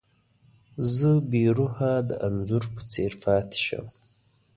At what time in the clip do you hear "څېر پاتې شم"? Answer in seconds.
2.91-3.85